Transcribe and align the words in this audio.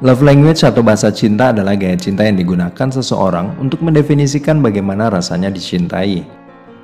Love 0.00 0.24
language 0.24 0.64
atau 0.64 0.80
bahasa 0.80 1.12
cinta 1.12 1.52
adalah 1.52 1.76
gaya 1.76 1.92
cinta 1.92 2.24
yang 2.24 2.40
digunakan 2.40 2.88
seseorang 2.88 3.52
untuk 3.60 3.84
mendefinisikan 3.84 4.64
bagaimana 4.64 5.12
rasanya 5.12 5.52
dicintai. 5.52 6.24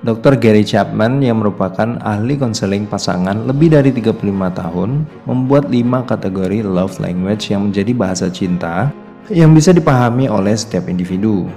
Dr. 0.04 0.36
Gary 0.36 0.60
Chapman 0.60 1.24
yang 1.24 1.40
merupakan 1.40 1.96
ahli 2.04 2.36
konseling 2.36 2.84
pasangan 2.84 3.48
lebih 3.48 3.72
dari 3.72 3.88
35 3.88 4.20
tahun 4.60 5.08
membuat 5.24 5.72
5 5.72 6.12
kategori 6.12 6.60
love 6.60 7.00
language 7.00 7.48
yang 7.48 7.72
menjadi 7.72 7.96
bahasa 7.96 8.28
cinta 8.28 8.92
yang 9.32 9.56
bisa 9.56 9.72
dipahami 9.72 10.28
oleh 10.28 10.52
setiap 10.52 10.84
individu. 10.84 11.48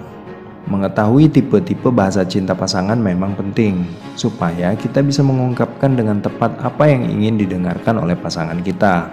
Mengetahui 0.71 1.27
tipe-tipe 1.27 1.91
bahasa 1.91 2.23
cinta 2.23 2.55
pasangan 2.55 2.95
memang 2.95 3.35
penting 3.35 3.83
supaya 4.15 4.79
kita 4.79 5.03
bisa 5.03 5.19
mengungkapkan 5.27 5.91
dengan 5.91 6.23
tepat 6.23 6.55
apa 6.63 6.87
yang 6.87 7.03
ingin 7.03 7.35
didengarkan 7.35 7.99
oleh 7.99 8.15
pasangan 8.15 8.63
kita. 8.63 9.11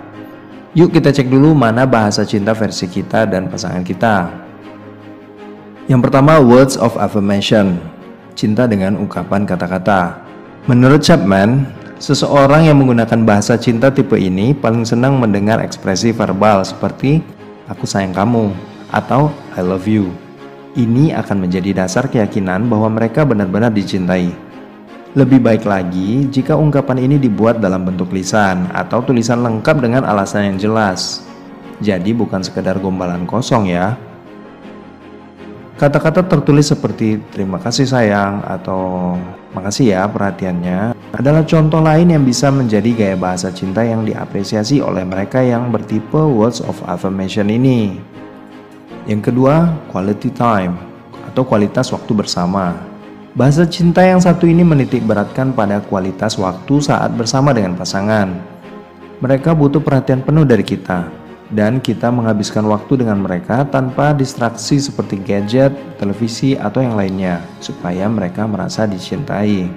Yuk 0.77 0.93
kita 0.93 1.09
cek 1.09 1.33
dulu 1.33 1.57
mana 1.57 1.89
bahasa 1.89 2.21
cinta 2.21 2.53
versi 2.53 2.85
kita 2.85 3.25
dan 3.25 3.49
pasangan 3.49 3.81
kita. 3.81 4.29
Yang 5.89 6.01
pertama, 6.05 6.37
words 6.37 6.77
of 6.77 6.93
affirmation. 7.01 7.81
Cinta 8.37 8.69
dengan 8.69 9.01
ungkapan 9.01 9.49
kata-kata. 9.49 10.21
Menurut 10.69 11.01
Chapman, 11.01 11.65
seseorang 11.97 12.69
yang 12.69 12.77
menggunakan 12.77 13.25
bahasa 13.25 13.57
cinta 13.57 13.89
tipe 13.89 14.21
ini 14.21 14.53
paling 14.53 14.85
senang 14.85 15.17
mendengar 15.17 15.65
ekspresi 15.65 16.13
verbal 16.13 16.61
seperti 16.61 17.25
aku 17.73 17.89
sayang 17.89 18.13
kamu 18.13 18.53
atau 18.93 19.33
I 19.57 19.65
love 19.65 19.89
you. 19.89 20.13
Ini 20.77 21.17
akan 21.17 21.49
menjadi 21.49 21.73
dasar 21.73 22.05
keyakinan 22.05 22.69
bahwa 22.69 22.93
mereka 22.93 23.25
benar-benar 23.25 23.73
dicintai. 23.73 24.29
Lebih 25.17 25.41
baik 25.41 25.65
lagi 25.65 26.29
jika 26.29 26.61
ungkapan 26.61 27.01
ini 27.01 27.17
dibuat 27.17 27.57
dalam 27.57 27.89
bentuk 27.89 28.13
lisan 28.13 28.69
atau 28.69 29.01
tulisan 29.01 29.41
lengkap 29.41 29.81
dengan 29.81 30.05
alasan 30.05 30.53
yang 30.53 30.59
jelas. 30.61 31.25
Jadi 31.81 32.13
bukan 32.13 32.45
sekedar 32.45 32.77
gombalan 32.77 33.25
kosong 33.25 33.65
ya. 33.65 33.97
Kata-kata 35.81 36.21
tertulis 36.21 36.69
seperti 36.69 37.17
terima 37.33 37.57
kasih 37.57 37.89
sayang 37.89 38.45
atau 38.45 39.17
makasih 39.57 39.97
ya 39.97 40.05
perhatiannya 40.05 40.93
adalah 41.17 41.49
contoh 41.49 41.81
lain 41.81 42.13
yang 42.13 42.21
bisa 42.21 42.53
menjadi 42.53 42.93
gaya 42.93 43.17
bahasa 43.17 43.49
cinta 43.49 43.81
yang 43.89 44.05
diapresiasi 44.05 44.85
oleh 44.85 45.01
mereka 45.09 45.41
yang 45.41 45.73
bertipe 45.73 46.21
words 46.21 46.61
of 46.61 46.77
affirmation 46.85 47.49
ini. 47.49 47.97
Yang 49.09 49.33
kedua, 49.33 49.81
quality 49.89 50.29
time 50.29 50.77
atau 51.33 51.41
kualitas 51.41 51.89
waktu 51.89 52.13
bersama. 52.13 52.96
Bahasa 53.37 53.69
cinta 53.69 54.01
yang 54.01 54.17
satu 54.17 54.49
ini 54.49 54.65
menitik 54.65 55.05
beratkan 55.05 55.53
pada 55.53 55.85
kualitas 55.85 56.41
waktu 56.41 56.81
saat 56.81 57.13
bersama 57.21 57.53
dengan 57.53 57.77
pasangan. 57.77 58.33
Mereka 59.21 59.53
butuh 59.53 59.77
perhatian 59.77 60.25
penuh 60.25 60.49
dari 60.49 60.65
kita, 60.65 61.13
dan 61.53 61.77
kita 61.77 62.09
menghabiskan 62.09 62.65
waktu 62.65 63.05
dengan 63.05 63.21
mereka 63.21 63.69
tanpa 63.69 64.17
distraksi 64.17 64.81
seperti 64.81 65.21
gadget, 65.21 65.77
televisi, 66.01 66.57
atau 66.57 66.81
yang 66.81 66.97
lainnya, 66.97 67.45
supaya 67.61 68.09
mereka 68.09 68.49
merasa 68.49 68.89
dicintai. 68.89 69.69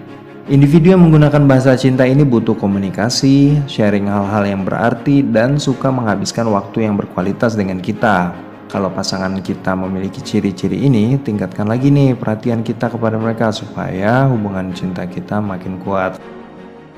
Individu 0.48 0.96
yang 0.96 1.04
menggunakan 1.04 1.44
bahasa 1.44 1.76
cinta 1.76 2.08
ini 2.08 2.24
butuh 2.24 2.56
komunikasi, 2.56 3.60
sharing 3.68 4.08
hal-hal 4.08 4.48
yang 4.48 4.64
berarti, 4.64 5.20
dan 5.20 5.60
suka 5.60 5.92
menghabiskan 5.92 6.48
waktu 6.48 6.88
yang 6.88 6.96
berkualitas 6.96 7.60
dengan 7.60 7.84
kita. 7.84 8.32
Kalau 8.70 8.94
pasangan 8.94 9.34
kita 9.42 9.74
memiliki 9.74 10.22
ciri-ciri 10.22 10.86
ini, 10.86 11.18
tingkatkan 11.18 11.66
lagi 11.66 11.90
nih 11.90 12.14
perhatian 12.14 12.62
kita 12.62 12.94
kepada 12.94 13.18
mereka 13.18 13.50
supaya 13.50 14.30
hubungan 14.30 14.70
cinta 14.78 15.10
kita 15.10 15.42
makin 15.42 15.82
kuat. 15.82 16.22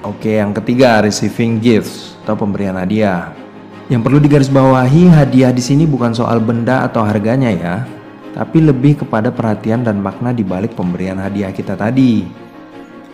Oke, 0.03 0.35
yang 0.35 0.51
ketiga, 0.51 0.99
receiving 0.99 1.63
gifts 1.63 2.19
atau 2.27 2.35
pemberian 2.35 2.75
hadiah. 2.75 3.31
Yang 3.87 4.03
perlu 4.03 4.19
digarisbawahi, 4.19 5.15
hadiah 5.15 5.55
di 5.55 5.63
sini 5.63 5.87
bukan 5.87 6.11
soal 6.11 6.43
benda 6.43 6.83
atau 6.83 7.07
harganya 7.07 7.47
ya, 7.47 7.87
tapi 8.35 8.59
lebih 8.59 9.07
kepada 9.07 9.31
perhatian 9.31 9.87
dan 9.87 10.03
makna 10.03 10.35
di 10.35 10.43
balik 10.43 10.75
pemberian 10.75 11.23
hadiah 11.23 11.55
kita 11.55 11.79
tadi. 11.79 12.27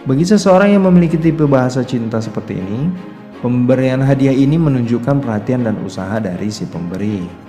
Bagi 0.01 0.25
seseorang 0.25 0.73
yang 0.73 0.81
memiliki 0.89 1.21
tipe 1.21 1.45
bahasa 1.45 1.85
cinta 1.85 2.17
seperti 2.17 2.57
ini, 2.57 2.89
pemberian 3.37 4.01
hadiah 4.01 4.33
ini 4.33 4.57
menunjukkan 4.57 5.21
perhatian 5.21 5.61
dan 5.61 5.77
usaha 5.85 6.17
dari 6.17 6.49
si 6.49 6.65
pemberi. 6.65 7.46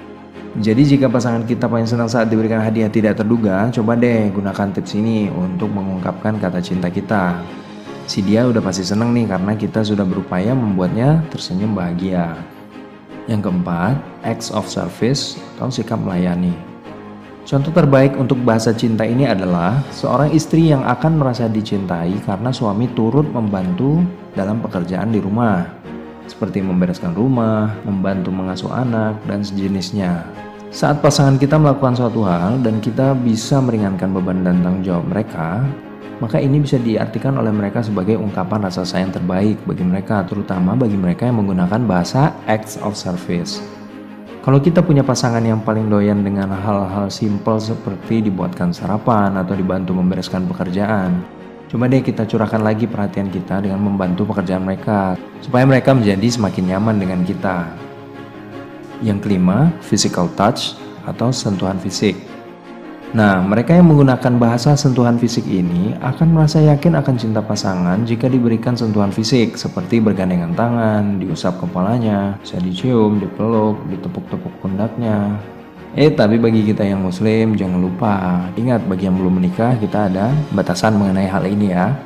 Jadi 0.59 0.83
jika 0.83 1.07
pasangan 1.07 1.47
kita 1.47 1.71
paling 1.71 1.87
senang 1.87 2.11
saat 2.11 2.27
diberikan 2.27 2.59
hadiah 2.59 2.91
tidak 2.91 3.15
terduga, 3.23 3.71
coba 3.71 3.95
deh 3.95 4.27
gunakan 4.35 4.75
tips 4.75 4.99
ini 4.99 5.31
untuk 5.31 5.71
mengungkapkan 5.71 6.35
kata 6.35 6.59
cinta 6.59 6.91
kita. 6.91 7.39
Si 8.11 8.27
dia 8.27 8.43
udah 8.43 8.59
pasti 8.59 8.83
senang 8.83 9.15
nih 9.15 9.31
karena 9.31 9.55
kita 9.55 9.87
sudah 9.87 10.03
berupaya 10.03 10.51
membuatnya 10.59 11.23
tersenyum 11.31 11.79
bahagia. 11.79 12.35
Yang 13.31 13.47
keempat, 13.47 14.03
acts 14.27 14.51
of 14.51 14.67
service 14.67 15.39
atau 15.55 15.71
sikap 15.71 16.03
melayani. 16.03 16.51
Contoh 17.47 17.71
terbaik 17.71 18.19
untuk 18.19 18.43
bahasa 18.43 18.75
cinta 18.75 19.07
ini 19.07 19.31
adalah 19.31 19.79
seorang 19.95 20.35
istri 20.35 20.75
yang 20.75 20.83
akan 20.83 21.23
merasa 21.23 21.47
dicintai 21.47 22.19
karena 22.27 22.51
suami 22.51 22.91
turut 22.99 23.31
membantu 23.31 24.03
dalam 24.35 24.59
pekerjaan 24.59 25.15
di 25.15 25.23
rumah 25.23 25.79
seperti 26.29 26.61
membereskan 26.61 27.17
rumah, 27.17 27.73
membantu 27.89 28.29
mengasuh 28.29 28.69
anak, 28.69 29.17
dan 29.25 29.41
sejenisnya. 29.41 30.29
Saat 30.69 31.01
pasangan 31.01 31.41
kita 31.41 31.57
melakukan 31.57 31.97
suatu 31.97 32.29
hal 32.29 32.61
dan 32.61 32.77
kita 32.85 33.17
bisa 33.17 33.57
meringankan 33.57 34.13
beban 34.13 34.45
dan 34.45 34.61
tanggung 34.61 34.85
jawab 34.85 35.09
mereka, 35.09 35.65
maka 36.21 36.37
ini 36.37 36.61
bisa 36.61 36.77
diartikan 36.77 37.41
oleh 37.41 37.49
mereka 37.49 37.81
sebagai 37.81 38.21
ungkapan 38.21 38.69
rasa 38.69 38.85
sayang 38.85 39.09
terbaik 39.09 39.57
bagi 39.65 39.81
mereka, 39.81 40.21
terutama 40.29 40.77
bagi 40.77 41.01
mereka 41.01 41.25
yang 41.25 41.41
menggunakan 41.41 41.89
bahasa 41.89 42.37
acts 42.45 42.77
of 42.85 42.93
service. 42.93 43.65
Kalau 44.45 44.61
kita 44.61 44.85
punya 44.85 45.01
pasangan 45.01 45.41
yang 45.41 45.65
paling 45.65 45.89
doyan 45.89 46.21
dengan 46.21 46.53
hal-hal 46.53 47.09
simpel 47.09 47.57
seperti 47.57 48.29
dibuatkan 48.29 48.69
sarapan 48.69 49.41
atau 49.41 49.57
dibantu 49.57 49.97
membereskan 49.97 50.45
pekerjaan, 50.45 51.25
Coba 51.69 51.85
deh 51.85 52.01
kita 52.01 52.25
curahkan 52.25 52.65
lagi 52.65 52.89
perhatian 52.89 53.29
kita 53.29 53.61
dengan 53.61 53.85
membantu 53.85 54.25
pekerjaan 54.25 54.65
mereka, 54.65 55.21
supaya 55.45 55.69
mereka 55.69 55.93
menjadi 55.93 56.25
semakin 56.25 56.65
nyaman 56.65 56.97
dengan 56.97 57.21
kita. 57.29 57.88
Yang 59.01 59.29
kelima, 59.29 59.71
physical 59.85 60.27
touch 60.35 60.75
atau 61.07 61.33
sentuhan 61.33 61.79
fisik. 61.79 62.19
Nah, 63.17 63.41
mereka 63.41 63.73
yang 63.73 63.89
menggunakan 63.89 64.37
bahasa 64.37 64.77
sentuhan 64.77 65.17
fisik 65.17 65.49
ini 65.49 65.97
akan 66.05 66.37
merasa 66.37 66.61
yakin 66.61 66.93
akan 67.01 67.17
cinta 67.17 67.41
pasangan 67.41 68.05
jika 68.05 68.29
diberikan 68.29 68.77
sentuhan 68.77 69.09
fisik 69.09 69.57
seperti 69.57 69.97
bergandengan 69.97 70.53
tangan, 70.53 71.17
diusap 71.17 71.57
kepalanya, 71.57 72.37
bisa 72.45 72.61
dicium, 72.61 73.17
dipeluk, 73.17 73.81
ditepuk-tepuk 73.89 74.53
pundaknya, 74.61 75.41
Eh 75.97 76.13
tapi 76.13 76.37
bagi 76.37 76.69
kita 76.69 76.85
yang 76.85 77.01
muslim 77.01 77.57
jangan 77.57 77.81
lupa 77.81 78.45
Ingat 78.61 78.85
bagi 78.85 79.09
yang 79.09 79.17
belum 79.17 79.41
menikah 79.41 79.73
kita 79.81 80.13
ada 80.13 80.37
batasan 80.53 81.01
mengenai 81.01 81.25
hal 81.25 81.49
ini 81.49 81.73
ya. 81.73 81.97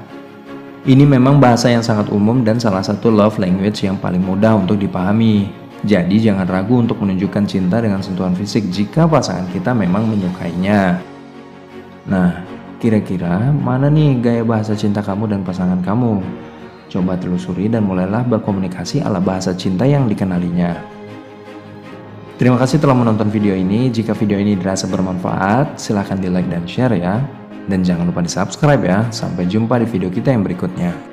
Ini 0.83 1.07
memang 1.07 1.39
bahasa 1.39 1.71
yang 1.71 1.83
sangat 1.83 2.11
umum 2.11 2.43
dan 2.43 2.59
salah 2.59 2.83
satu 2.83 3.11
love 3.11 3.39
language 3.39 3.87
yang 3.87 3.99
paling 3.99 4.23
mudah 4.23 4.59
untuk 4.59 4.79
dipahami 4.79 5.51
Jadi 5.83 6.23
jangan 6.23 6.47
ragu 6.47 6.79
untuk 6.79 7.03
menunjukkan 7.03 7.43
cinta 7.51 7.83
dengan 7.83 7.99
sentuhan 7.99 8.39
fisik 8.39 8.71
jika 8.71 9.03
pasangan 9.11 9.51
kita 9.51 9.75
memang 9.75 10.07
menyukainya 10.07 11.03
Nah 12.07 12.39
kira-kira 12.79 13.51
mana 13.51 13.91
nih 13.91 14.23
gaya 14.23 14.43
bahasa 14.47 14.79
cinta 14.79 15.03
kamu 15.03 15.35
dan 15.35 15.41
pasangan 15.43 15.83
kamu? 15.83 16.23
Coba 16.87 17.19
telusuri 17.19 17.67
dan 17.67 17.83
mulailah 17.83 18.23
berkomunikasi 18.31 19.03
ala 19.03 19.19
bahasa 19.19 19.51
cinta 19.59 19.83
yang 19.83 20.07
dikenalinya 20.07 20.93
Terima 22.43 22.59
kasih 22.59 22.83
telah 22.83 22.99
menonton 22.99 23.31
video 23.31 23.55
ini. 23.55 23.87
Jika 23.87 24.19
video 24.19 24.35
ini 24.35 24.59
dirasa 24.59 24.91
bermanfaat, 24.91 25.79
silahkan 25.79 26.19
di 26.19 26.27
like 26.27 26.51
dan 26.51 26.67
share 26.67 26.91
ya. 26.91 27.23
Dan 27.71 27.87
jangan 27.87 28.11
lupa 28.11 28.19
di 28.19 28.27
subscribe 28.27 28.83
ya. 28.83 29.07
Sampai 29.15 29.47
jumpa 29.47 29.79
di 29.79 29.87
video 29.87 30.11
kita 30.11 30.35
yang 30.35 30.43
berikutnya. 30.43 31.12